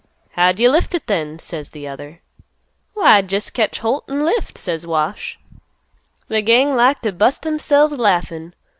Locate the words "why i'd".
2.95-3.27